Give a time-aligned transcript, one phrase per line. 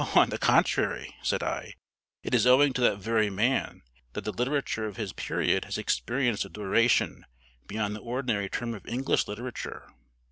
[0.15, 1.75] "On the contrary," said I,
[2.23, 6.43] "it is owing to that very man that the literature of his period has experienced
[6.43, 7.23] a duration
[7.67, 9.87] beyond the ordinary term of English literature.